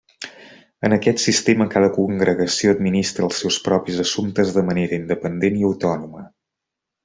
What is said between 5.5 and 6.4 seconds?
i autònoma.